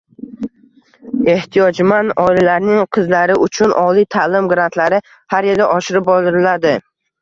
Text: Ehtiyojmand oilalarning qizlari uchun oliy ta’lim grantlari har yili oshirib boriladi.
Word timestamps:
Ehtiyojmand 1.33 2.15
oilalarning 2.25 2.81
qizlari 2.99 3.37
uchun 3.45 3.77
oliy 3.85 4.11
ta’lim 4.19 4.53
grantlari 4.57 5.05
har 5.37 5.53
yili 5.55 5.73
oshirib 5.79 6.15
boriladi. 6.15 6.79